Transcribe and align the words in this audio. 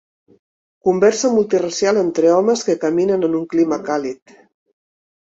Conversa 0.87 1.29
multiracial 1.33 1.99
entre 2.03 2.31
homes 2.37 2.63
que 2.69 2.75
caminen 2.85 3.27
en 3.27 3.35
un 3.41 3.43
clima 3.51 3.79
càlid. 3.91 4.35